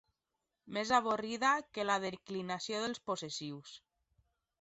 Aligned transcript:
Més 0.77 0.93
avorrida 0.99 1.51
que 1.77 1.85
la 1.85 1.97
declinació 2.05 2.79
dels 2.87 3.03
possessius. 3.11 3.75